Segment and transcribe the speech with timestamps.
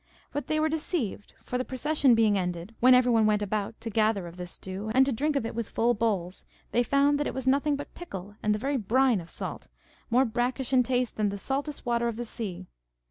[0.33, 4.25] But they were deceived, for, the procession being ended, when everyone went about to gather
[4.25, 7.35] of this dew, and to drink of it with full bowls, they found that it
[7.35, 9.67] was nothing but pickle and the very brine of salt,
[10.09, 12.65] more brackish in taste than the saltest water of the sea.